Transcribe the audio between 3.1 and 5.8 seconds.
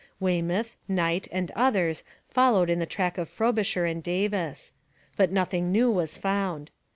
of Frobisher and Davis. But nothing